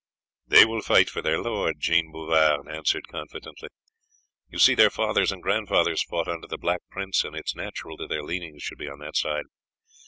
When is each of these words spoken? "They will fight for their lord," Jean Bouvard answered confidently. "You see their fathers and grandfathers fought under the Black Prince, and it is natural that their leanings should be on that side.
"They 0.47 0.65
will 0.65 0.81
fight 0.81 1.11
for 1.11 1.21
their 1.21 1.39
lord," 1.39 1.75
Jean 1.79 2.11
Bouvard 2.11 2.67
answered 2.67 3.07
confidently. 3.07 3.69
"You 4.49 4.57
see 4.57 4.73
their 4.73 4.89
fathers 4.89 5.31
and 5.31 5.43
grandfathers 5.43 6.01
fought 6.01 6.27
under 6.27 6.47
the 6.47 6.57
Black 6.57 6.81
Prince, 6.89 7.23
and 7.23 7.35
it 7.35 7.43
is 7.49 7.55
natural 7.55 7.97
that 7.97 8.07
their 8.09 8.23
leanings 8.23 8.63
should 8.63 8.79
be 8.79 8.89
on 8.89 8.97
that 8.97 9.15
side. 9.15 9.45